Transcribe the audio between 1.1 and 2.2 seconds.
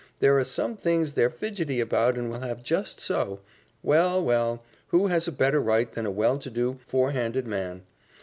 they're fidgety about